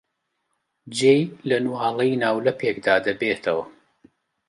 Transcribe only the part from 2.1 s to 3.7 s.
ناولەپێکدا دەبێتەوە.